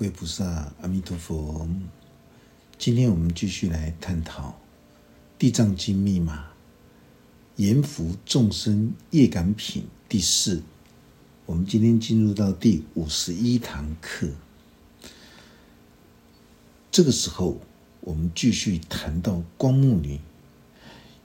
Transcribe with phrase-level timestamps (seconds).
[0.00, 1.68] 各位菩萨，阿弥陀佛。
[2.78, 4.48] 今天我们继续来探讨
[5.38, 6.52] 《地藏经》密码，
[7.56, 10.62] 阎浮众生业感品第四。
[11.44, 14.30] 我们今天进入到第五十一堂课。
[16.90, 17.60] 这个时候，
[18.00, 20.18] 我们继续谈到光目女。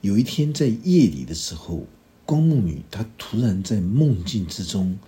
[0.02, 1.86] 有一天在夜里的时候，
[2.26, 4.98] 光目女她突然在梦境之中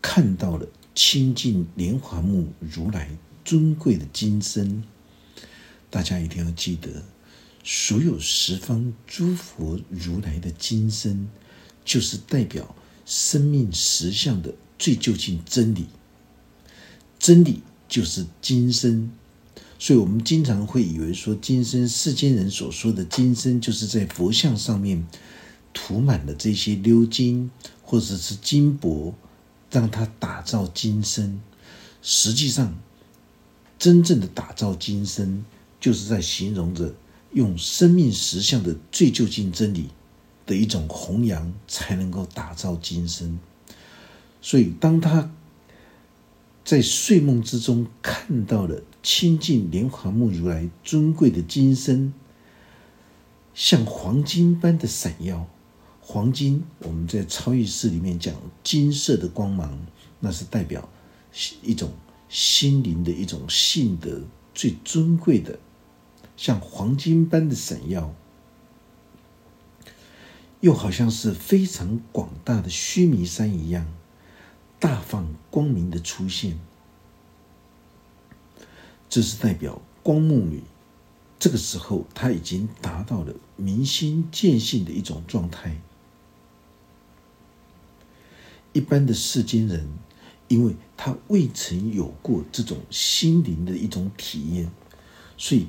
[0.00, 0.66] 看到了。
[0.94, 3.08] 亲近莲华目如来
[3.44, 4.84] 尊贵的金身，
[5.88, 7.02] 大家一定要记得，
[7.64, 11.28] 所有十方诸佛如来的金身，
[11.82, 12.74] 就是代表
[13.06, 15.86] 生命实相的最究竟真理。
[17.18, 19.10] 真理就是金身，
[19.78, 25.06] 所以我们经常会以为说，金身世间人所说的金身，就是在佛像上面
[25.72, 27.50] 涂满了这些鎏金
[27.82, 29.14] 或者是金箔。
[29.72, 31.40] 让他打造金身，
[32.02, 32.78] 实际上，
[33.78, 35.44] 真正的打造金身，
[35.80, 36.94] 就是在形容着
[37.32, 39.88] 用生命实相的最究竟真理
[40.44, 43.40] 的一种弘扬，才能够打造金身。
[44.42, 45.32] 所以，当他
[46.64, 52.12] 在睡梦之中看到了清净莲华目如来尊贵的金身，
[53.54, 55.48] 像黄金般的闪耀。
[56.04, 59.78] 黄金，我们在超意识里面讲金色的光芒，
[60.18, 60.88] 那是代表
[61.62, 61.92] 一种
[62.28, 64.20] 心灵的一种性德
[64.52, 65.60] 最尊贵的，
[66.36, 68.12] 像黄金般的闪耀，
[70.60, 73.86] 又好像是非常广大的须弥山一样
[74.80, 76.58] 大放光明的出现。
[79.08, 80.64] 这是代表光目女，
[81.38, 85.80] 这个时候她已经达到了明心见性的一种状态。
[88.72, 89.86] 一般的世间人，
[90.48, 94.70] 因为他未曾有过这种心灵的一种体验，
[95.36, 95.66] 所以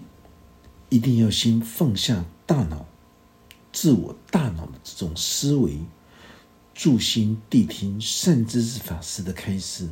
[0.90, 2.86] 一定要先放下大脑、
[3.72, 5.80] 自我大脑的这种思维，
[6.74, 9.90] 住心谛听善知识法师的开示。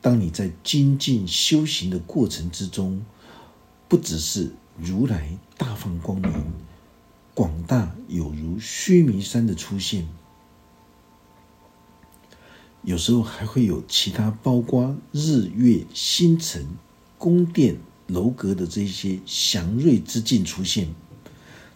[0.00, 3.04] 当你在精进修行的过程之中，
[3.88, 6.32] 不只是如来大放光明、
[7.34, 10.08] 广大有如须弥山的出现。
[12.82, 16.66] 有时候还会有其他，包括日月星辰、
[17.18, 20.88] 宫殿楼阁的这些祥瑞之境出现，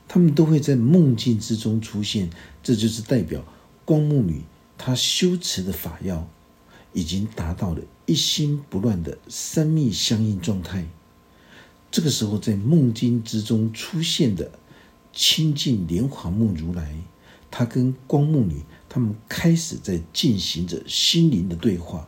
[0.08, 2.30] 他们都会在梦境之中出现。
[2.62, 3.44] 这就是代表
[3.84, 4.42] 光目女
[4.78, 6.26] 她修持的法要
[6.92, 10.86] 已经达到了一心不乱的三密相应状态。
[11.91, 14.50] 这个时候，在梦境之中出现的
[15.12, 16.94] 清净莲华目如来，
[17.50, 18.62] 他跟光目女。
[18.94, 22.06] 他们开始在进行着心灵的对话，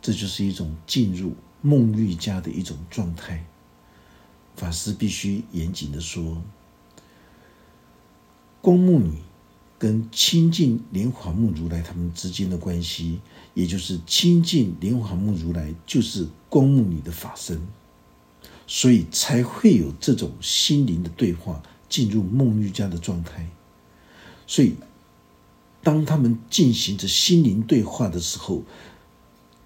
[0.00, 3.44] 这就是一种进入梦律家的一种状态。
[4.54, 6.40] 法师必须严谨的说，
[8.60, 9.18] 光目女
[9.76, 13.18] 跟清净莲华目如来他们之间的关系，
[13.52, 17.60] 也就是清净莲华目如来就是光目女的法身，
[18.68, 23.48] 所以才会有这种心灵的对话，进入梦律家的状态，
[24.46, 24.76] 所以。
[25.84, 28.62] 当他们进行着心灵对话的时候，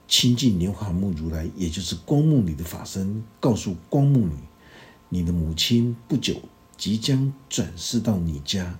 [0.08, 4.34] 亲近莲华目如来，也就是光目女的法身，告诉光目女
[5.08, 6.42] ：“你的母亲不久
[6.76, 8.78] 即将转世到你家，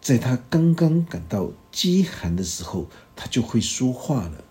[0.00, 4.44] 在她刚刚感到饥寒的时候，她就会说话了。”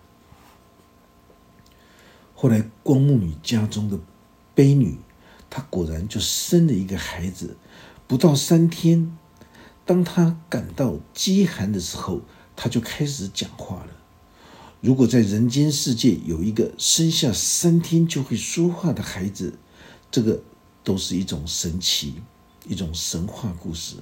[2.34, 3.98] 后来，光目女家中的
[4.54, 4.96] 悲女，
[5.50, 7.56] 她果然就生了一个孩子，
[8.06, 9.18] 不到三天。
[9.92, 12.22] 当他感到饥寒的时候，
[12.56, 13.88] 他就开始讲话了。
[14.80, 19.58] 如果在人间世界有一个生下三天就会说话的孩子，
[20.10, 20.42] 这个
[20.82, 22.14] 都是一种神奇、
[22.66, 23.96] 一种神话故事。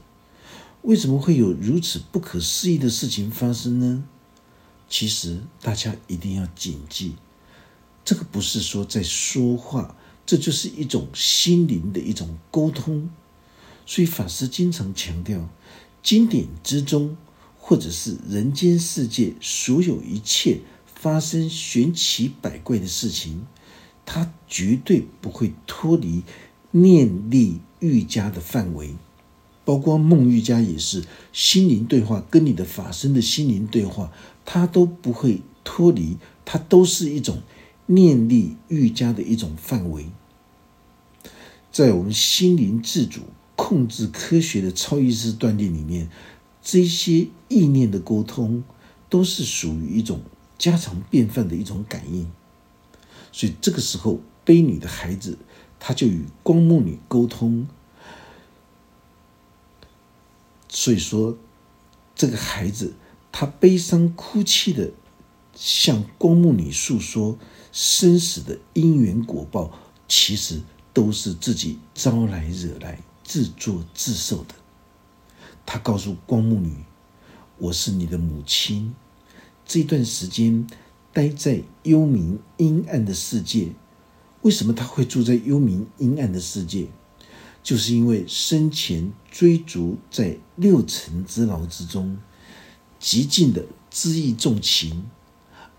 [0.83, 4.05] 为什么会有如此不可思议的事情发生呢？
[4.89, 7.17] 其实大家一定要谨记，
[8.05, 13.11] 这个不是说在说话，这就是一种心灵的一种沟通。
[13.85, 15.49] 所以法师经常强调。
[16.03, 17.17] 经典之中，
[17.59, 23.47] 或者是人间世界所有一切发生玄奇百怪的事情，
[24.07, 26.23] 它绝对不会脱离
[26.71, 28.95] 念力瑜伽的范围，
[29.65, 34.11] 包括梦瑜伽也是心灵对话，跟你的法身的心灵对话，
[34.45, 37.43] 它都不会脱离，它都是一种
[37.87, 40.07] 念力瑜伽的一种范围，
[41.71, 43.21] 在我们心灵自主。
[43.63, 46.09] 控制科学的超意识锻炼里面，
[46.63, 48.65] 这些意念的沟通
[49.11, 50.23] 都是属于一种
[50.57, 52.33] 家常便饭的一种感应。
[53.31, 55.37] 所以这个时候，悲女的孩子
[55.79, 57.69] 他就与光目女沟通。
[60.71, 61.37] 所以说，
[62.15, 62.95] 这个孩子
[63.31, 64.91] 他悲伤哭泣的
[65.55, 67.39] 向光目女诉说
[67.73, 69.79] 生死的因缘果报，
[70.09, 70.63] 其实
[70.95, 72.99] 都是自己招来惹来、
[73.31, 74.57] 自作自受的。
[75.65, 76.75] 他告诉光目女
[77.59, 78.93] ：“我是你的母亲，
[79.65, 80.67] 这段时间
[81.13, 83.69] 待在幽冥阴暗的世界。
[84.43, 86.89] 为什么他会住在幽冥阴暗的世界？”
[87.63, 92.19] 就是因为生前追逐在六尘之牢之中，
[92.99, 95.09] 极尽的恣意纵情，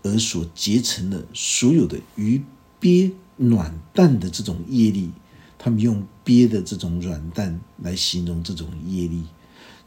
[0.02, 2.42] 而所结成的所有的鱼
[2.80, 5.10] 鳖软蛋的这种业力，
[5.58, 9.22] 他们用憋的这种软蛋来形容这种业力，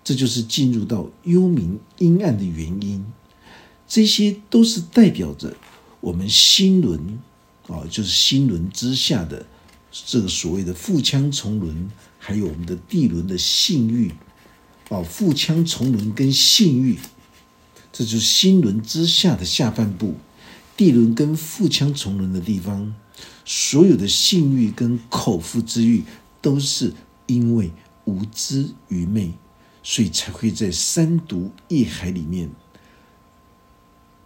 [0.03, 3.05] 这就是进入到幽冥阴暗的原因。
[3.87, 5.55] 这些都是代表着
[6.01, 7.19] 我们心轮
[7.67, 9.45] 啊，就是心轮之下的。
[10.07, 11.89] 这个所谓的腹腔重轮，
[12.19, 14.11] 还有我们的地轮的性欲，
[14.89, 16.99] 啊，腹腔重轮跟性欲，
[17.93, 20.15] 这就是心轮之下的下半部，
[20.75, 22.93] 地轮跟腹腔重轮的地方，
[23.45, 26.03] 所有的性欲跟口腹之欲，
[26.45, 26.93] 都是
[27.25, 27.71] 因为
[28.03, 29.33] 无知愚昧，
[29.81, 32.51] 所以才会在三毒业海里面。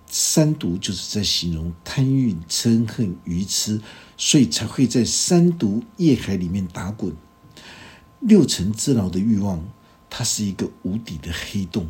[0.05, 3.79] 三毒就是在形容贪欲、嗔恨、愚痴，
[4.17, 7.15] 所以才会在三毒业海里面打滚。
[8.19, 9.63] 六尘之牢的欲望，
[10.09, 11.87] 它是一个无底的黑洞。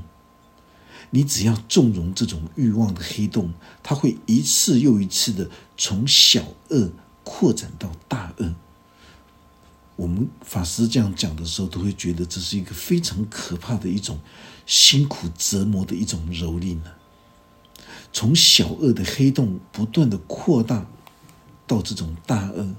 [1.10, 6.92] 你只要纵容这种欲望的黑洞，它会一次又一次的从小恶
[7.24, 8.54] 扩展到大恶。
[10.00, 14.18] 我们法师这样讲的时候，都会觉得这是一个非常可怕的一种
[14.66, 16.92] 辛苦折磨的一种蹂躏呢。
[18.14, 20.90] 从小恶的黑洞不断的扩大
[21.68, 22.74] 到这种大恶，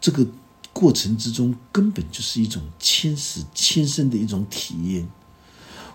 [0.00, 0.28] 这个
[0.72, 5.08] 过程之中根本就是一种千死千生的一种体验。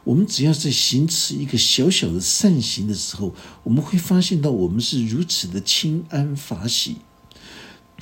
[0.03, 6.97] 我们只要在行持一个小小的善行的时候，我们会发现到我们是如此的清安法喜。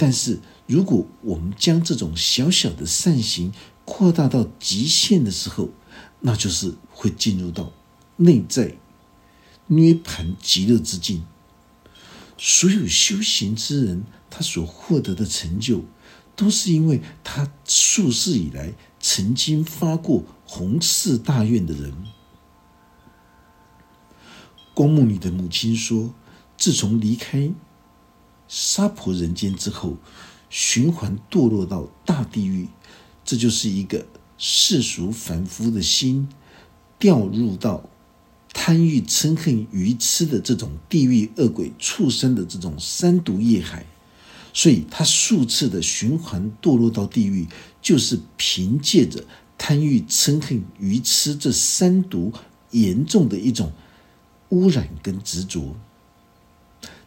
[0.01, 3.53] 但是如果我们将这种小小的善行
[3.85, 5.69] 扩大到极限的时候，
[6.21, 7.71] 那就是会进入到
[8.15, 8.77] 内在。
[9.67, 11.23] 涅盘极乐之境，
[12.35, 15.85] 所有修行之人，他所获得的成就，
[16.35, 21.93] 都是因为他数世以来曾经发过弘誓大愿的人。
[24.73, 26.15] 光目女的母亲说
[26.57, 27.51] ：“自从离开
[28.53, 29.95] 娑婆人间之后，
[30.49, 32.67] 循环堕落到大地狱，
[33.23, 34.05] 这就是一个
[34.37, 36.27] 世俗凡夫的心
[36.99, 37.89] 掉入到。”
[38.53, 43.85] 贪欲、嗔恨、愚痴的这种地狱恶鬼畜生的这种三毒业海，
[44.53, 47.47] 所以他数次的循环堕落到地狱，
[47.81, 49.23] 就是凭借着
[49.57, 52.33] 贪欲、嗔恨、愚痴这三毒
[52.71, 53.71] 严重的一种
[54.49, 55.73] 污染跟执着。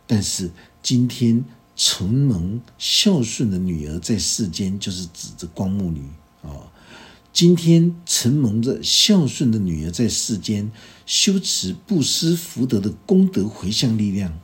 [0.07, 0.51] 但是
[0.83, 1.45] 今天
[1.77, 6.03] 承蒙孝顺的女儿在世间，就是指着光目女
[6.43, 6.71] 啊。
[7.33, 10.71] 今天承蒙着孝顺的女儿在世间
[11.05, 14.39] 修持布施福德的功德回向力量，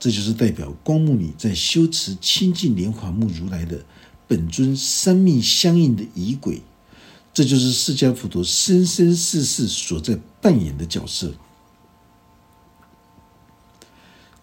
[0.00, 3.84] 这就是代表光目女在修持清净莲华目如来的
[4.26, 6.62] 本尊生命相应的仪轨，
[7.34, 11.34] 这就是释迦佛陀生生世世所在扮演的角色。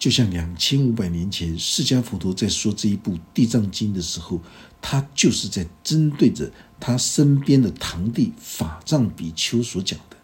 [0.04, 4.42] 就像两千五百年前，释迦佛陀在说这一部《地藏经》的时候，
[4.82, 10.18] 他就是在针对着他身边的堂弟法藏比丘所讲的。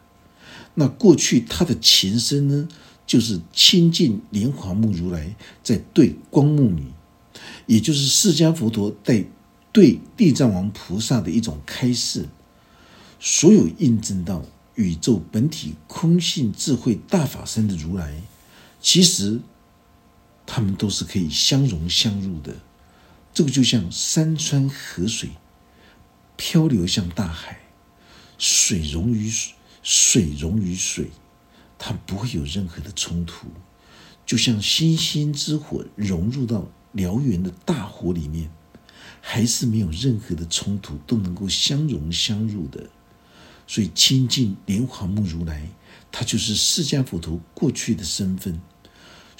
[0.73, 2.67] 那过去他的前身呢，
[3.07, 5.33] 就是清净莲华目如来
[5.63, 6.91] 在对光目女，
[7.65, 9.25] 也就是释迦佛陀在
[9.71, 12.27] 对地藏王菩萨的一种开示，
[13.17, 14.43] 所有印证到
[14.75, 18.21] 宇宙本体空性智慧大法身的如来，
[18.81, 19.39] 其实。
[20.59, 22.53] 他们都是可以相融相入的，
[23.33, 25.29] 这个就像山川河水
[26.35, 27.61] 漂流向大海，
[28.37, 31.11] 水溶于水，水溶于水，
[31.77, 33.47] 它不会有任何的冲突。
[34.25, 38.51] 就像星星之火融入到燎原的大火里面，
[39.21, 42.89] 还是没有任何的冲突，都能够相融相入的。
[43.65, 45.69] 所以亲近莲华目如来，
[46.11, 48.59] 他就是释迦佛陀过去的身份。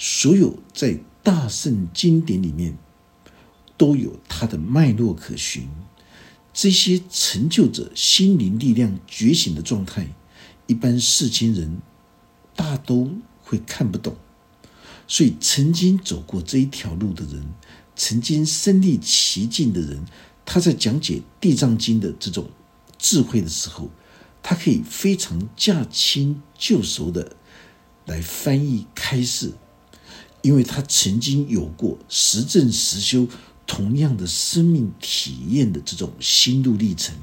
[0.02, 2.76] 所有在大圣经典里面
[3.76, 5.68] 都有它的脉络可循，
[6.52, 10.08] 这些成就者心灵力量觉醒的状态，
[10.66, 11.80] 一般世间人
[12.56, 13.10] 大都
[13.42, 14.16] 会看不懂，
[15.06, 17.44] 所以，曾经走过这一条路的人，
[17.96, 20.04] 曾经身历其境的人，
[20.44, 22.48] 他在讲解《地藏经》的这种
[22.98, 23.90] 智慧的时候，
[24.42, 27.36] 他可以非常驾轻就熟的
[28.06, 29.52] 来翻译开示，
[30.42, 33.26] 因为他曾经有过实证实修
[33.66, 37.14] 同样的生命体验的这种心路历程。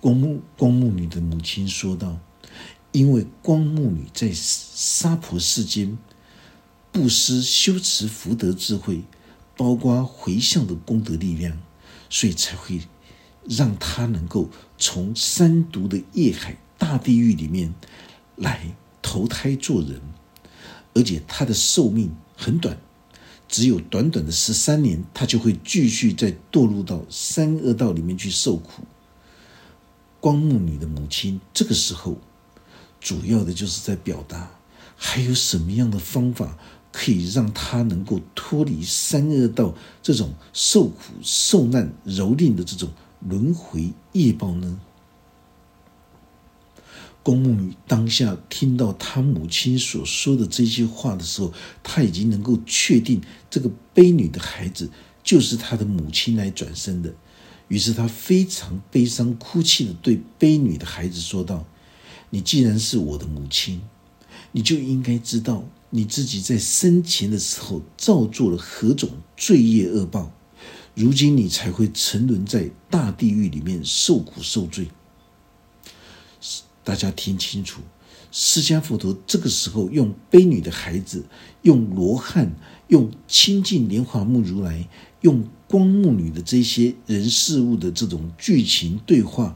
[0.00, 2.18] 光目光目女的母亲说道
[2.92, 5.98] ：“因为光目女在娑婆世间。”
[6.90, 9.02] 布施、修持、福德、智慧，
[9.56, 11.56] 包括回向的功德力量，
[12.08, 12.80] 所以才会
[13.46, 14.48] 让他能够
[14.78, 17.72] 从三毒的业海大地狱里面
[18.36, 20.00] 来投胎做人，
[20.98, 22.76] 而且他的寿命很短，
[23.46, 28.82] 只有短短的十三年，他就会继续再堕入到三恶道里面去受苦。
[30.18, 32.18] 光目女的母亲这个时候，
[33.00, 34.50] 主要的就是在表达
[34.96, 36.58] 还有什么样的方法。
[36.90, 42.88] 可以让他能够脱离三恶道这种受苦受难蹂躏的这种
[43.20, 44.80] 轮回业报呢？
[47.28, 53.20] 公母女当下听到他母亲所说的这些话的时候，他已经能够确定
[53.50, 54.90] 这个悲女的孩子
[55.22, 57.14] 就是他的母亲来转生的。
[57.68, 61.66] 于是他非常悲伤哭泣的对悲女的孩子说道
[62.30, 63.82] ：“你既然是我的母亲，
[64.52, 70.32] 你就应该知道。”你自己在生前的时候造作了何种罪业恶报，
[70.94, 74.88] 如今你才会沉沦在大地狱里面受苦受罪。
[76.88, 77.82] 大家听清楚，
[78.32, 81.26] 释迦佛陀这个时候用悲女的孩子，
[81.60, 82.50] 用罗汉，
[82.86, 84.88] 用清净莲华目如来，
[85.20, 89.54] 用光目女的这些人事物的这种剧情对话，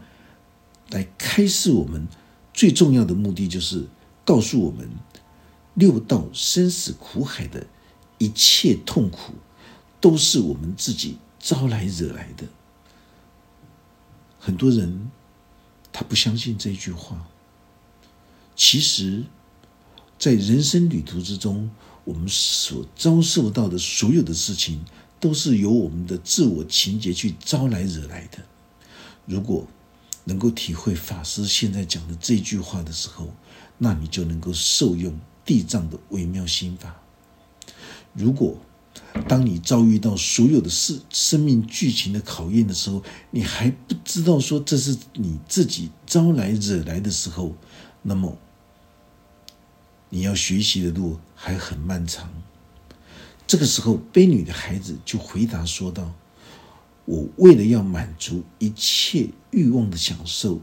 [0.90, 2.06] 来开示我们
[2.52, 3.86] 最重要的目的，就是
[4.26, 4.90] 告诉我们。
[5.72, 7.66] 六道生死苦海的
[8.18, 9.32] 一切痛苦，
[10.02, 12.44] 都是我们自己招来惹来的。
[14.38, 15.10] 很多人
[15.92, 17.28] 他不相信这句话。
[18.56, 19.24] 其实，
[20.18, 21.70] 在人生旅途之中，
[22.04, 24.84] 我们所遭受到的所有的事情，
[25.20, 28.38] 都是由我们的自我情节去招来惹来的。
[29.26, 29.66] 如果
[30.24, 33.32] 能够体会法师现在讲的这句话的时候，
[33.78, 35.18] 那你就能够受用。
[35.44, 37.02] 地藏的微妙心法。
[38.12, 38.56] 如果
[39.28, 47.54] 当你遭遇到所有的事、生命剧情的考验的时候，你还不知道说这是你自己招来惹来的时候，
[48.02, 48.36] 那么
[50.08, 52.32] 你要学习的路还很漫长。
[53.46, 56.14] 这个时候，悲女的孩子就回答说道
[57.04, 60.60] ：“我为了要满足一切欲望的享受。”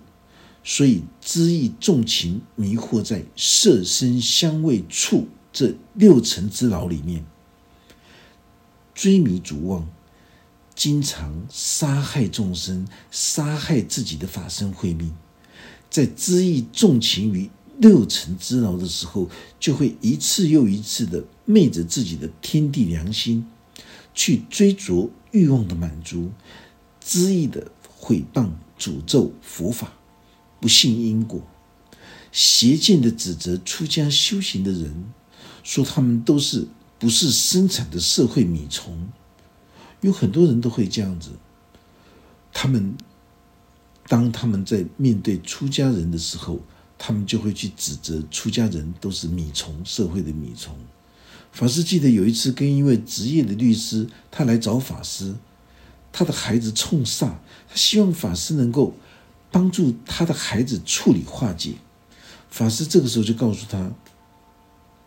[0.64, 7.24] 所以，知意重情迷惑在色身香味触这六尘之牢里面，
[9.00, 9.88] 追迷逐妄，
[10.76, 15.16] 经常杀害众生，杀害自己的法身慧命。
[15.90, 23.48] 在恣意纵情于六尘之牢的时候，就会一次又一次的昧着自己的天地良心，
[24.14, 26.30] 去追逐欲望的满足，
[27.02, 29.94] 恣意的毁谤诅咒佛法。
[30.60, 31.42] 不信因果，
[32.34, 35.06] 邪见的指责出家修行的人，
[35.64, 36.68] 说他们都是
[37.00, 39.10] 不是生产的社会米虫。
[40.02, 41.32] 有很多人都会这样子，
[42.54, 42.96] 他们
[44.08, 46.60] 当他们在面对出家人的时候，
[46.98, 50.76] 他们就会去指责出家人都是米虫，社会的米虫。
[51.52, 55.34] 法师记得有一次跟一位职业的律师，他来找法师，
[56.12, 57.32] 他的孩子冲煞，
[57.68, 58.94] 他希望法师能够。
[59.52, 61.74] 帮助他的孩子处理化解，
[62.52, 63.92] 法师这个时候就告诉他：“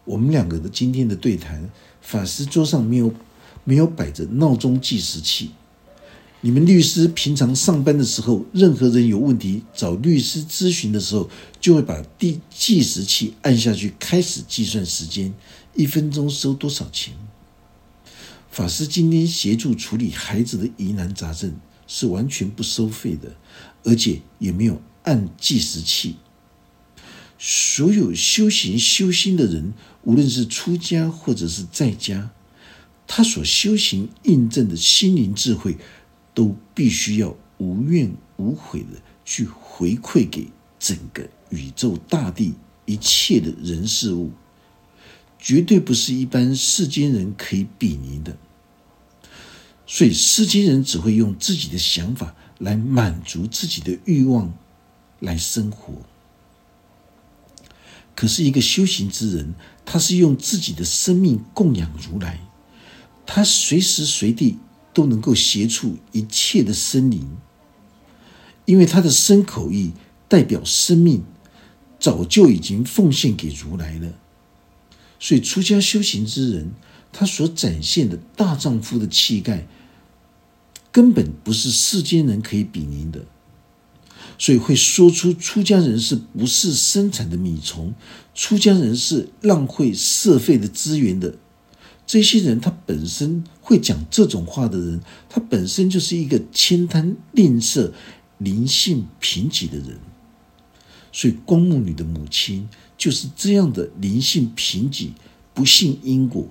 [0.04, 3.12] 我们两个的今天的对谈，法师桌上没有
[3.64, 5.50] 没有摆着闹钟计时器。
[6.40, 11.30] 你们律师平常上班的时候，任何人有问题找律师咨询的时候，
[11.60, 15.32] 就会把计计时器按下去，开始计算时间，
[15.74, 17.14] 一分钟收多少钱。
[18.50, 21.54] 法师今天协助处理孩子的疑难杂症，
[21.86, 23.32] 是完全不收费的。”
[23.84, 26.14] 而且也没有按计时器。
[27.44, 29.72] 所有修行修心的人，
[30.04, 32.30] 无论是出家或者是在家，
[33.08, 35.76] 他所修行印证的心灵智慧，
[36.34, 40.46] 都必须要无怨无悔的去回馈给
[40.78, 42.54] 整个宇宙大地
[42.86, 44.30] 一切的人事物，
[45.36, 48.36] 绝对不是一般世间人可以比拟的。
[49.84, 52.36] 所以世间人只会用自己的想法。
[52.58, 54.54] 来满足自己的欲望，
[55.18, 55.94] 来生活。
[58.14, 59.54] 可是一个修行之人，
[59.84, 62.40] 他是用自己的生命供养如来，
[63.26, 64.58] 他随时随地
[64.92, 67.26] 都能够协助一切的生灵，
[68.64, 69.92] 因为他的身口意
[70.28, 71.22] 代表生命，
[71.98, 74.12] 早就已经奉献给如来了。
[75.18, 76.72] 所以出家修行之人，
[77.12, 79.66] 他所展现的大丈夫的气概，
[80.90, 83.24] 根本不是世间人可以比拟的。
[84.42, 87.94] 所以会说出出家人是不是生产的米虫，
[88.34, 91.36] 出家人是浪费社费的资源的。
[92.04, 97.92] 这些人他本身会讲这种话的人，他本身就是一个悭贪吝啬、
[98.38, 99.96] 灵性贫瘠的人。
[101.12, 102.68] 所以光目女的母亲
[102.98, 105.10] 就是这样的灵性贫瘠、
[105.54, 106.48] 不信因果，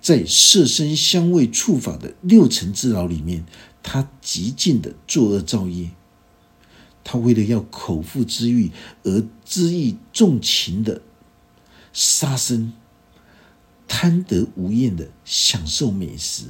[0.00, 3.44] 在色身香味触法的六尘之牢里面，
[3.82, 5.90] 他极尽的作恶造业。
[7.04, 8.70] 他为了要口腹之欲
[9.02, 11.02] 而恣意纵情的
[11.92, 12.72] 杀生，
[13.86, 16.44] 贪得无厌的享受美食。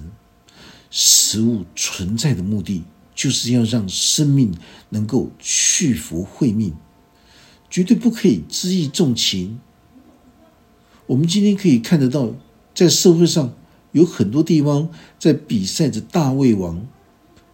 [0.90, 4.54] 食物存在的目的，就是要让生命
[4.90, 6.74] 能够去福慧命，
[7.70, 9.60] 绝对不可以恣意纵情。
[11.06, 12.34] 我们今天可以看得到，
[12.74, 13.54] 在社会上
[13.92, 16.86] 有很多地方在比赛着大胃王。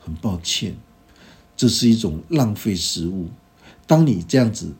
[0.00, 0.74] 很抱歉。
[1.58, 3.26] 这是一种浪费食物。
[3.84, 4.72] 当你这样子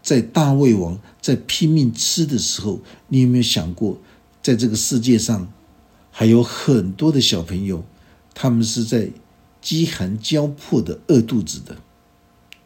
[0.00, 3.98] 在大胃王在拼命吃的时候，你有没有想过，
[4.40, 5.52] 在这个世界上
[6.12, 7.84] 还有很多的小朋友，
[8.32, 9.10] 他们是在
[9.60, 11.76] 饥寒交迫的饿肚子的？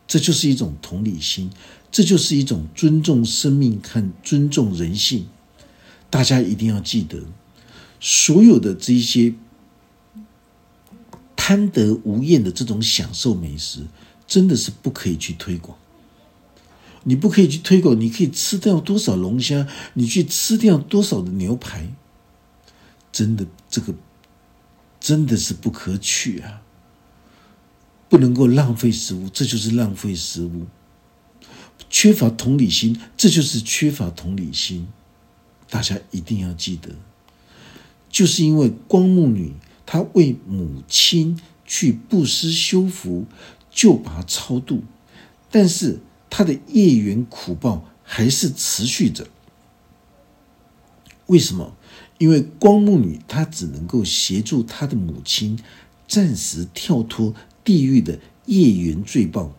[0.07, 1.51] 这就是一种同理心，
[1.91, 5.27] 这就是一种尊重生命和尊重人性。
[6.11, 7.19] 大家一定要记得，
[7.99, 9.33] 所有的这些。
[11.47, 13.81] 贪得无厌的这种享受美食，
[14.27, 15.77] 真的是不可以去推广。
[17.03, 21.87] 你不可以去推广，你可以吃掉多少龙虾，你去吃掉多少的牛排，
[23.13, 23.93] 真的这个
[24.99, 26.63] 真的是不可取啊！
[28.09, 30.65] 不能够浪费食物，这就是浪费食物。
[31.91, 34.89] 缺乏同理心，这就是缺乏同理心。
[35.69, 36.93] 大家一定要记得，
[38.09, 39.53] 就是因为光目女。
[39.87, 43.27] 他为母亲去布施修福，
[43.71, 44.83] 就把他超度，
[45.51, 49.27] 但是他的业缘苦报还是持续着。
[51.27, 51.75] 为什么？
[52.19, 55.59] 因为光目女她只能够协助她的母亲
[56.07, 59.53] 暂时跳脱地狱的业缘罪报。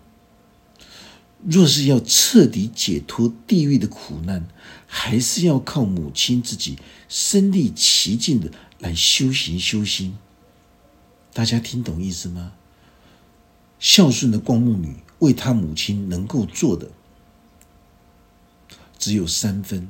[1.44, 4.48] 若是要彻底解脱地狱的苦难，
[4.88, 6.78] 还是要靠母亲自己
[7.10, 8.50] 身历其境的。
[8.86, 10.16] 来修行修心，
[11.34, 12.54] 大家听懂意思吗？
[13.80, 16.92] 孝顺的光目女为她母亲能够做的
[19.00, 19.88] 只有三分，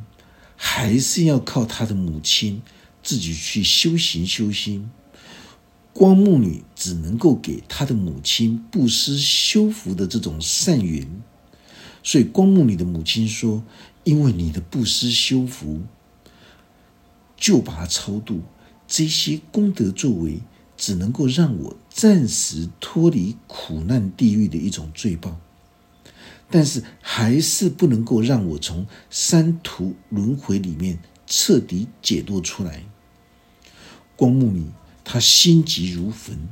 [0.55, 2.61] 还是要靠她的母亲
[3.03, 4.89] 自己去修行修心。
[5.91, 11.21] 光目女只能够给她的母亲布施修福的这种善缘，
[12.01, 13.61] 所以光目女的母亲说
[14.05, 15.81] ：“因为你的布施修福，
[17.35, 18.41] 就把她超度。”
[18.87, 20.39] 这些功德作为，
[20.77, 25.39] 只能够让我暂时脱离苦难地狱的一种罪报，
[26.49, 32.83] 但是还是不能够让我从三途轮回里面彻底解脱出来。
[34.15, 34.65] 光目女
[35.03, 36.47] 她心急如焚，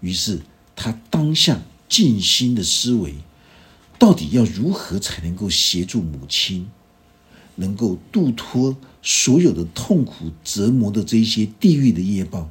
[0.00, 0.42] 于是
[0.76, 3.16] 她当下静心的思维，
[3.98, 6.70] 到底要如何才能够协助母亲？
[7.56, 12.48] 能够度脱所有的痛苦折磨的这一些地狱的业报，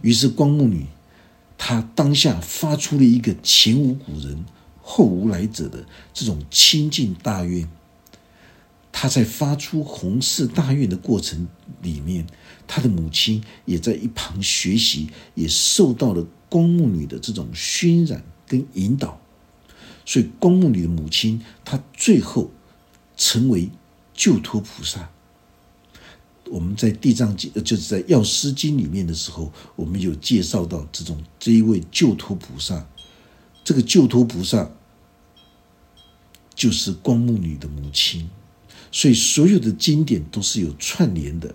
[0.00, 0.86] 于是光目女
[1.58, 4.44] 她当下发出了一个前无古人
[4.80, 7.68] 后无来者的这种清净大愿。
[8.90, 11.48] 她在发出弘誓大愿的过程
[11.82, 12.26] 里面，
[12.66, 19.20] 她的母亲也在一旁学习，也受到了光目女的这种熏染跟引导。
[20.06, 22.50] 所以光目女的母亲，她最后
[23.16, 23.68] 成为。
[24.14, 25.10] 救脱菩萨，
[26.50, 32.86] 我们在《地藏经》就是在《药师经》里面的时候，我们有介绍到这种这一位救脱菩萨。
[33.64, 34.70] 这个救脱菩萨
[36.54, 38.28] 就是光目女的母亲，
[38.90, 41.54] 所以所有的经典都是有串联的，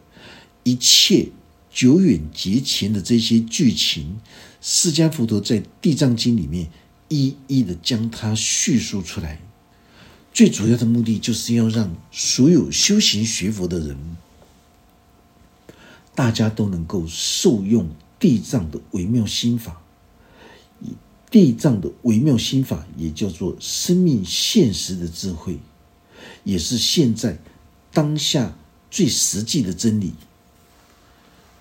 [0.63, 1.27] 一切
[1.69, 4.19] 久远劫前的这些剧情，
[4.61, 6.69] 释迦佛陀在《地藏经》里面
[7.09, 9.41] 一一的将它叙述出来。
[10.33, 13.97] 最主要的目的就是要让所有修行学佛的人，
[16.13, 19.81] 大家都能够受用地藏的微妙心法。
[20.79, 20.89] 以
[21.31, 25.59] 地藏的微妙心法，也叫做生命现实的智慧，
[26.43, 27.39] 也是现在
[27.91, 28.55] 当下
[28.91, 30.13] 最实际的真理。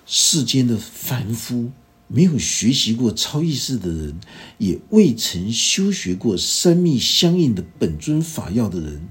[0.05, 1.71] 世间的凡夫，
[2.07, 4.19] 没有学习过超意识的人，
[4.57, 9.09] 也未曾修学过三密相应的本尊法要的人，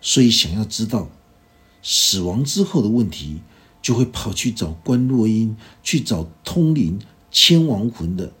[0.00, 1.10] 所以想要知道
[1.82, 3.40] 死亡之后的问题，
[3.82, 6.98] 就会跑去找观落音，去找通灵
[7.30, 8.32] 牵亡魂的。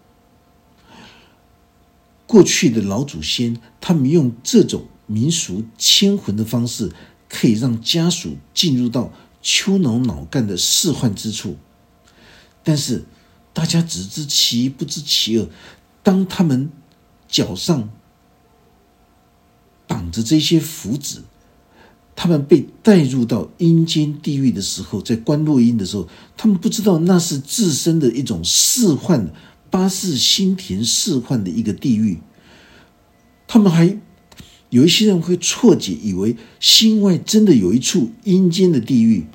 [2.26, 6.90] 过去的老祖先，他们用这种民俗牵魂的方式，
[7.28, 11.58] 可以让家属进入到丘脑脑干的释幻之处。
[12.64, 13.04] 但是，
[13.52, 15.46] 大家只知其一，不知其二。
[16.02, 16.70] 当他们
[17.28, 17.90] 脚上
[19.86, 21.22] 绑着这些符纸，
[22.16, 29.30] 他们被带入到阴间地狱的时候，在观落阴的时候，他们不知道那是自身的一种释幻，
[29.70, 32.20] 八世心田释幻的一个地狱。
[33.46, 33.98] 他们还
[34.70, 39.26] 有一些人会错解，以为心外真的有一处阴间的地狱。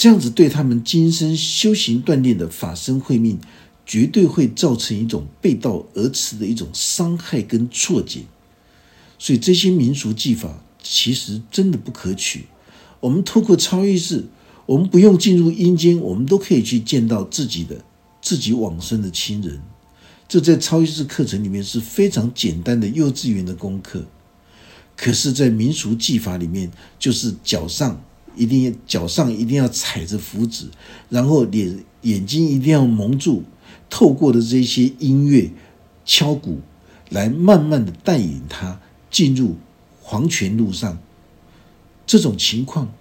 [0.00, 3.38] 这样子对他们今生修行锻炼的法身慧命，
[3.84, 8.22] 绝对会造成一种背道而驰的一种伤害跟错解。
[9.18, 12.46] 所以这些民俗技法其实真的不可取。
[13.00, 14.24] 我们透过超意识，
[14.64, 17.84] 我们不用进入阴间，我们都可以去见到自己的
[18.22, 19.60] 自己往生的亲人。
[20.26, 24.06] 这在超意识课程里面是非常简单的幼稚园的功课。
[24.96, 28.02] 可是，在民俗技法里面，就是脚上。
[28.36, 30.66] 一定脚上一定要踩着符纸，
[31.08, 33.42] 然后脸眼睛一定要蒙住，
[33.88, 35.50] 透过的这些音乐
[36.04, 36.60] 敲鼓，
[37.10, 39.56] 来慢慢的带领他进入
[40.00, 40.98] 黄泉路上。
[42.06, 42.92] 这种情况，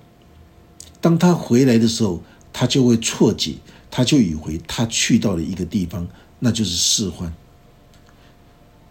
[1.01, 2.21] 当他回来的时候，
[2.53, 3.55] 他就会错解，
[3.89, 6.07] 他就以为他去到了一个地方，
[6.39, 7.33] 那就是世幻。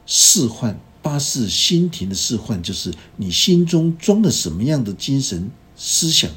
[0.07, 5.51] 世幻八世心田的世幻，就是你心中装了什么样的精神。
[5.79, 6.31] 思想，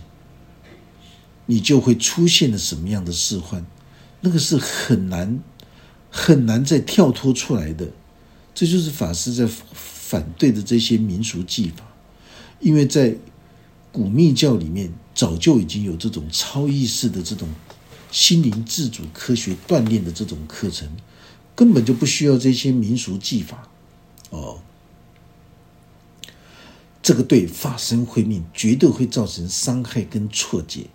[1.48, 3.66] 你就会出现了什么样的事幻？
[4.22, 5.40] 那个是很难
[6.12, 7.90] 很难再跳脱出来的。
[8.54, 11.84] 这就是法师在反对的这些民俗技法，
[12.60, 13.16] 因为在
[13.92, 17.50] 古密教里面早就已经有这种超意识的这种
[18.12, 20.88] 心灵自主科学锻炼的这种课程，
[21.56, 23.68] 根本就不需要这些民俗技法
[24.30, 24.62] 哦。
[27.04, 30.86] 这个对法身慧命绝对会造成伤害跟错解。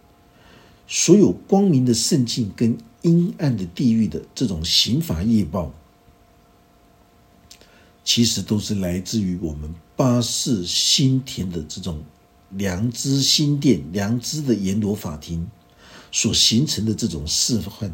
[0.87, 5.73] 所有光明的圣境跟阴暗的地狱的这种刑罚业报，
[8.05, 12.05] 其实都是来自于我们八世心田的这种
[12.51, 15.49] 良知心殿、良知的阎罗法庭
[16.13, 17.93] 所形成的这种示幻。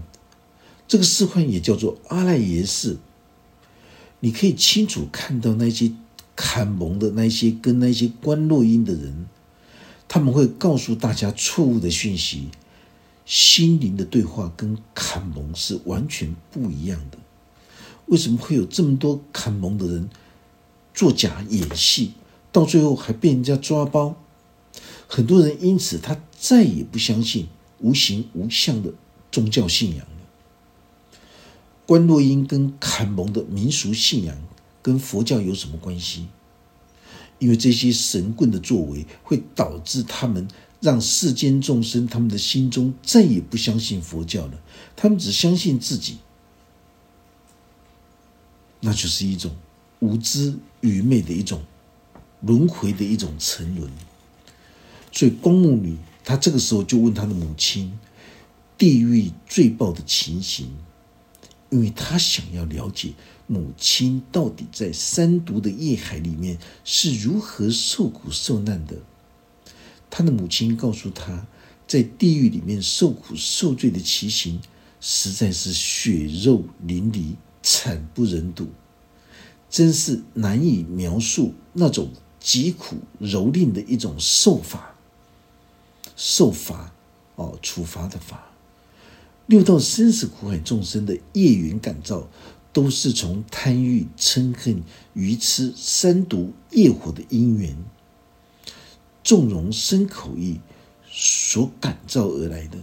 [0.87, 2.98] 这个示幻也叫做阿赖耶识。
[4.20, 5.92] 你可以清楚看到那些。
[6.44, 9.26] 坎蒙的那些跟那些观落音的人，
[10.09, 12.48] 他们会告诉大家错误的讯息。
[13.24, 17.18] 心灵的对话跟坎蒙是完全不一样的。
[18.07, 20.11] 为什么会有这么多坎蒙的人
[20.92, 22.14] 作假演戏，
[22.50, 24.16] 到最后还被人家抓包？
[25.07, 27.46] 很多人因此他再也不相信
[27.78, 28.92] 无形无相的
[29.31, 31.16] 宗教信仰了。
[31.87, 34.37] 观落音跟坎蒙的民俗信仰。
[34.83, 36.27] 跟佛教有什么关系？
[37.38, 40.47] 因为这些神棍的作为会导致他们
[40.81, 44.61] 让世间众生他们的心中再也不相信佛教了，
[44.95, 46.18] 他们只相信自己，
[48.81, 49.51] 那就是一种
[49.99, 51.62] 无知愚昧的一种
[52.42, 53.90] 轮回的一种沉沦。
[55.11, 57.99] 所以光目女她这个时候就问她的母亲：
[58.79, 60.71] 地狱罪报的情形。
[61.72, 63.14] 因为他想要了解
[63.46, 68.98] 母亲到底在三毒的业海里面是如何受苦受难的。
[70.11, 71.46] 他的母亲告诉他，
[71.88, 74.61] 在地狱里面受苦受罪的奇形
[75.00, 78.68] 实在是血肉淋漓、惨不忍睹，
[79.70, 84.94] 真是难以描述那种疾苦蹂躏的一种受法、
[86.14, 86.92] 受罚
[87.37, 88.52] 哦，处罚的罚。
[89.53, 92.27] 六道生死苦海众生的业缘感召，
[92.73, 97.77] 都是从贪欲、嗔恨、愚痴三毒业火的因缘，
[99.23, 100.59] 纵容生口意
[101.07, 102.79] 所感召而来的。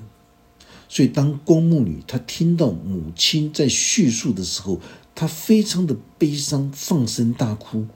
[0.87, 4.79] 所以，当光目女她听到母亲在叙述的时候，
[5.15, 7.87] 她非常的悲伤，放声大哭，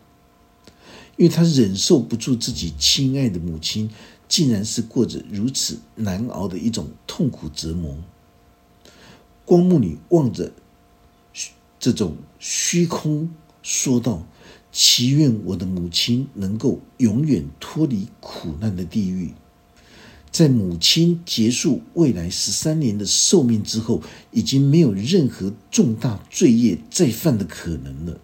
[1.16, 3.92] 因为她忍受不住自己亲爱的母亲
[4.28, 7.96] 竟然是过着如此难熬的一种痛苦折磨。
[9.45, 10.51] 光目女望着
[11.79, 13.29] 这种虚空，
[13.62, 14.25] 说道
[14.71, 19.34] ：“祈愿我的母亲能够永远脱离苦难的地狱。
[20.32, 24.01] 在母亲结束未来十三年的寿命之后，
[24.32, 28.19] 已经没有任何重大罪业再犯的可能了。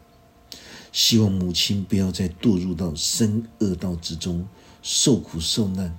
[0.92, 4.48] 希望母亲不要再堕入到生恶道之中，
[4.82, 5.96] 受苦受难。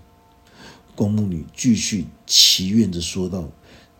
[0.96, 3.48] 光目女继续祈愿着说道：“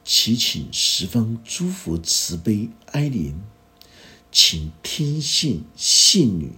[0.05, 3.35] 祈请十方诸佛慈悲哀怜，
[4.33, 6.53] 请听信信女，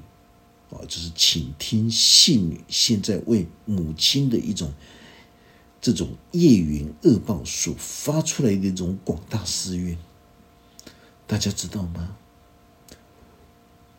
[0.70, 4.72] 啊，就是请听信女现在为母亲的一种
[5.80, 9.98] 这种业缘恶报所发出来的一种广大誓愿。
[11.26, 12.16] 大家知道吗？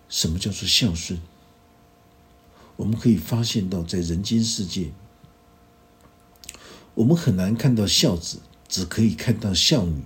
[0.10, 1.22] 什么叫做孝顺？
[2.76, 4.92] 我们可以发现到，在人间世界。”
[6.96, 8.40] 我们很难看到孝子，
[8.74, 10.02] 只可以看到孝女，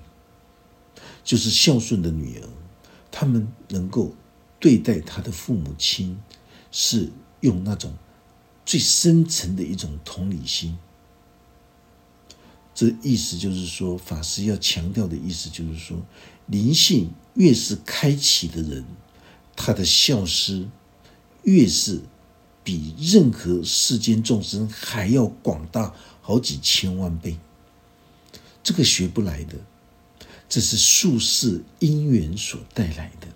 [1.24, 2.50] 就是孝顺的女儿。
[3.10, 4.14] 他们能够
[4.60, 6.20] 对待他的父母亲，
[6.70, 7.94] 是用那种
[8.66, 10.78] 最深层的一种同理心。
[12.76, 16.06] 这意思就是说，法师要强调的意思就是说，
[16.48, 18.84] 灵性越是开启的人，
[19.56, 20.68] 他的孝思
[21.44, 22.02] 越是
[22.66, 25.96] 比任何世间众生还要广大。
[26.20, 27.38] 好几千万倍，
[28.68, 29.56] 这个学不来的，
[30.50, 33.28] 这是术士因缘所带来的。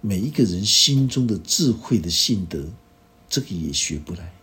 [0.00, 2.66] 每一个人心中的智慧的性德，
[3.28, 4.34] 这个也学不来，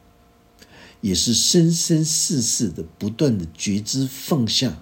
[1.01, 4.81] 也是生生世世的不断的觉知放下，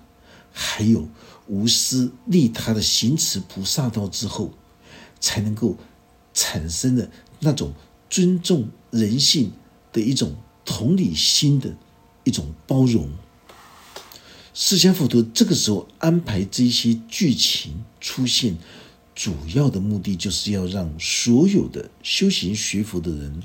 [0.51, 1.09] 还有
[1.47, 4.53] 无私利他的行持菩萨道之后，
[5.19, 5.75] 才能够
[6.35, 7.09] 产生的
[7.39, 7.73] 那种
[8.11, 9.53] 尊重人性
[9.91, 11.75] 的一种同理心的。
[12.23, 13.09] 一种包容，
[14.59, 18.57] 释迦佛陀这个时候安排这些剧情出现，
[19.13, 23.43] 主要的目的就是要让所有的修行学佛的人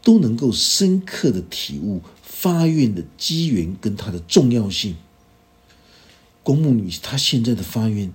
[0.00, 4.94] 都能够深刻的体悟发愿的机缘跟它的重要性。
[6.44, 8.12] 公母女她现在的发愿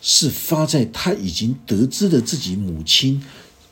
[0.00, 3.22] 是发在她已经得知了自己母亲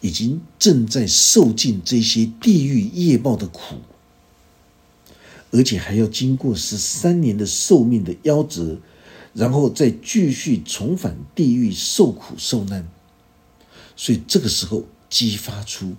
[0.03, 3.77] 已经正在受尽这些地狱业报的苦。
[5.53, 8.79] 而且还要经过十三年的寿命的夭折，
[9.33, 12.89] 然后再继续重返地狱受苦受难。
[13.95, 15.95] 所以这个时候激发出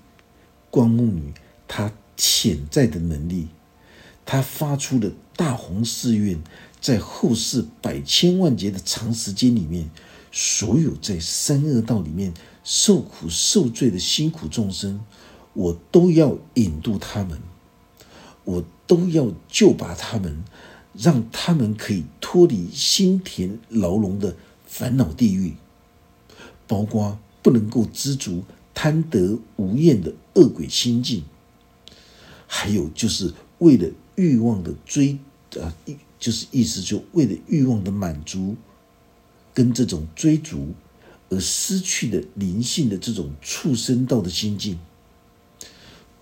[0.69, 1.31] 光目女
[1.67, 3.47] 她潜在的能力，
[4.25, 6.41] 她发出了大宏誓愿，
[6.81, 9.89] 在后世百千万劫的长时间里面，
[10.31, 14.99] 所有在三恶道里面受苦受罪的辛苦众生，
[15.53, 17.39] 我都要引渡他们。
[18.45, 20.43] 我都要救拔他们，
[20.93, 25.53] 让他们可以脱离心田牢笼的烦恼地狱，
[26.67, 28.43] 包括不能够知足、
[28.73, 31.23] 贪得无厌的恶鬼心境，
[32.47, 35.17] 还有就是为了欲望的追
[35.59, 35.73] 啊，
[36.19, 38.55] 就是意思就为了欲望的满足
[39.53, 40.73] 跟这种追逐
[41.29, 44.77] 而失去的灵性的这种畜生道的心境。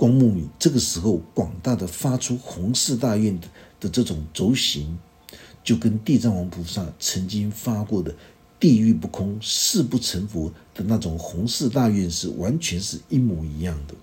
[0.01, 3.47] 光目女这个时候广大的发出弘誓大愿的
[3.79, 4.97] 的这种轴行，
[5.63, 8.15] 就跟地藏王菩萨曾经发过的
[8.59, 13.93] “地狱不空，誓不成佛”的那种弘誓大愿是完全是一模一样的。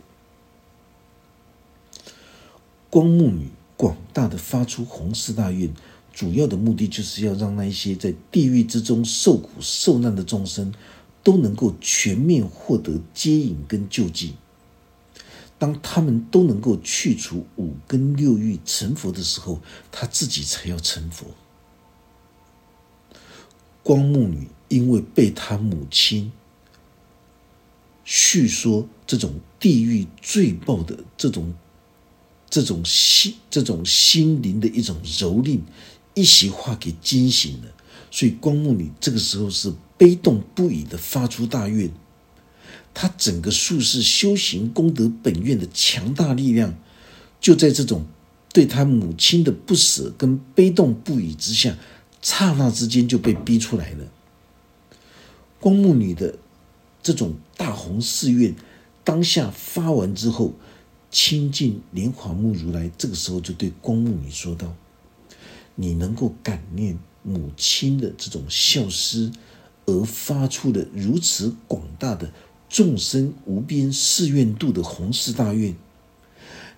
[2.89, 5.69] 光目女广大的发出弘誓大愿，
[6.13, 10.73] 主要的目的就是要让那一些在地狱之中受苦受难的众生，
[11.25, 14.37] 都能够全面获得接引跟救济。
[15.59, 21.27] 当他们都能够去除五根六欲成佛的时候，他自己才要成佛。
[23.83, 26.31] 光目女因为被他母亲
[28.05, 31.55] 叙说这种地狱罪报的这种
[32.49, 35.61] 这种心这种心灵的一种蹂躏，
[36.15, 37.69] 一席话给惊醒了，
[38.11, 41.91] 所以光目女这个时候是悲动不已的发出大愿。
[43.01, 46.77] 他整个术士修行功德本愿的强大力量，
[47.41, 48.05] 就在这种
[48.53, 51.77] 对他母亲的不舍跟悲痛不已之下，
[52.21, 54.05] 刹那之间就被逼出来了。
[55.61, 56.41] 光目女的
[57.01, 58.53] 这种大宏誓愿，
[59.05, 60.55] 当下发完之后，
[61.09, 64.75] 亲近莲华目如来这个时候就对光目女说道
[65.77, 69.31] ：“你能够感念母亲的这种孝思，
[69.87, 72.33] 而发出的如此广大的。”
[72.69, 75.75] 众生无边誓愿度的弘誓大愿，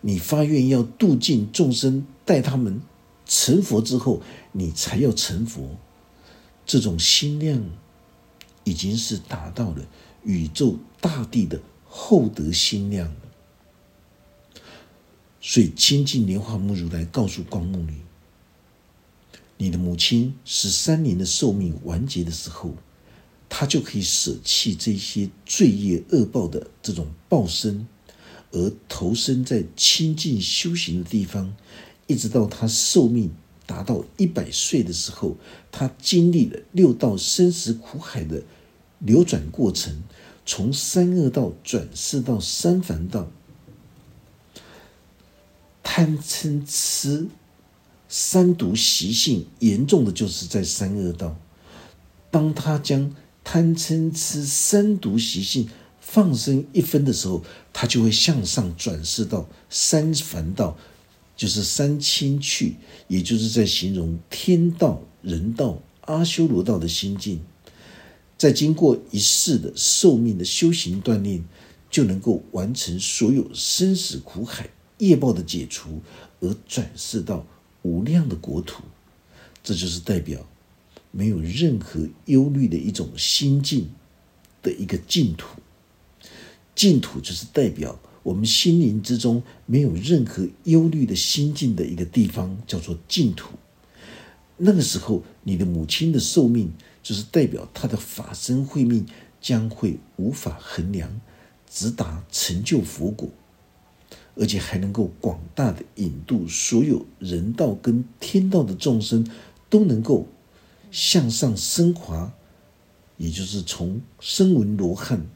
[0.01, 2.81] 你发愿要度尽众生，待他们
[3.27, 4.23] 成佛之后，
[4.53, 5.77] 你才要成佛。
[6.65, 7.63] 这种心量
[8.63, 9.85] 已经是达到了
[10.23, 13.13] 宇宙大地的厚德心量。
[15.41, 17.95] 所以，亲近莲花目如来告诉光目女
[19.59, 22.75] ：“你的母亲十三年的寿命完结的时候，
[23.51, 27.87] 他就可以舍弃这些罪业恶报的这种报身，
[28.53, 31.55] 而投身在清净修行的地方，
[32.07, 33.31] 一直到他寿命
[33.67, 35.37] 达到一百岁的时候，
[35.71, 38.43] 他经历了六道生死苦海的
[39.01, 40.03] 流转过程，
[40.47, 43.31] 从三恶道转世到三凡道。”
[45.83, 47.27] 贪嗔痴
[48.09, 51.37] 三毒习性严重的就是在三恶道。
[52.31, 53.13] 当他将
[53.53, 55.69] 贪嗔痴三毒习性
[56.01, 60.79] 放生一分的时候，他就会向上转世到三凡道，
[61.37, 62.77] 就是三清去，
[63.09, 67.41] 也就是在形容天道、人道、阿修罗道的心境。
[68.39, 71.45] 在经过一世的寿命的修行锻炼，
[71.91, 74.71] 就能够完成所有生死苦海。
[74.99, 76.01] 业报的解除，
[76.39, 77.45] 而转世到
[77.83, 78.85] 无量的国土，
[79.65, 80.47] 这就是代表
[81.11, 83.91] 没有任何忧虑的一种心境
[84.63, 85.61] 的一个净土。
[86.75, 93.51] 净土就是代表我们心灵之中没有任何忧虑的心境的一个地方，叫做净土。
[94.57, 99.07] 那个时候，你的母亲的寿命就是代表她的法身慧命
[99.41, 101.21] 将会无法衡量，
[101.69, 103.29] 直达成就佛果。
[104.37, 109.27] 而且还能够广大的引渡所有人道跟天道的众生，
[109.69, 110.27] 都能够
[110.91, 112.33] 向上升华，
[113.17, 115.27] 也就是从声闻罗汉、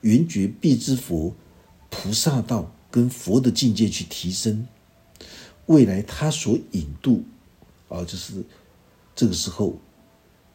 [0.00, 1.34] 圆觉必之佛、
[1.90, 4.66] 菩萨道跟佛的境界去提升。
[5.66, 7.24] 未来他所引渡，
[7.88, 8.44] 啊，就是
[9.14, 9.78] 这个时候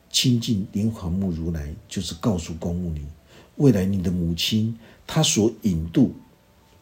[0.10, 3.06] 亲近莲华目如来，就是告诉光目女，
[3.58, 6.13] 未来你的母亲她所引渡。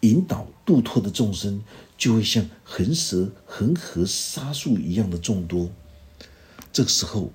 [0.01, 1.61] 引导度脱的众生，
[1.95, 5.69] 就会像恒蛇、恒河沙数一样的众多。
[6.73, 7.29] 这个时候，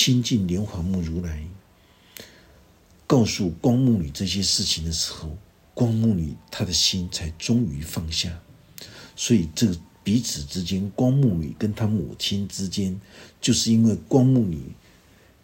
[0.00, 1.42] 亲近莲华目如来，
[3.04, 5.36] 告诉光目女这些事情的时候，
[5.74, 8.38] 光目女她的心才终于放下。
[9.16, 13.00] 所以，这个彼此之间，光目女跟她母亲之间，
[13.40, 14.70] 就是因为光目女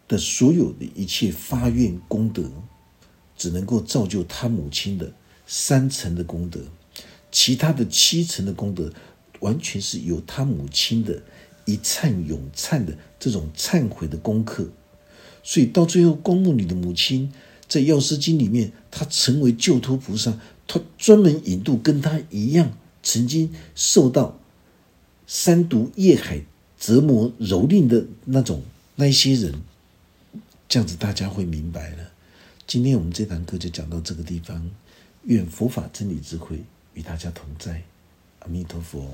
[0.07, 2.49] 的所有的一切发愿功德，
[3.35, 5.11] 只能够造就她母亲的。
[5.45, 6.61] 三层的功德，
[7.29, 8.93] 其他的七层的功德，
[9.41, 11.21] 完全是由他母亲的
[11.65, 14.69] 一忏永忏的这种忏悔的功课。
[15.41, 17.33] 所以到最后，光目女的母亲
[17.67, 24.37] 在药师经里面，她成为救脱菩萨，她专门引渡跟她一样曾经受到
[25.25, 26.43] 三毒业海
[26.79, 28.61] 折磨蹂躏的那种
[28.97, 29.55] 那些人。
[30.69, 32.11] 这样子大家会明白了。
[32.67, 34.69] 今天我们这堂课就讲到这个地方。
[35.23, 36.61] 愿佛法真理智慧
[36.93, 37.81] 与大家同在，
[38.41, 39.09] 阿弥陀佛。